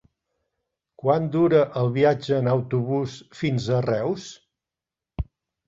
[1.03, 4.29] Quant dura el viatge en autobús fins a Reus?